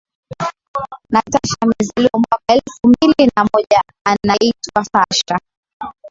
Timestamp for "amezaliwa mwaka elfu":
1.63-2.87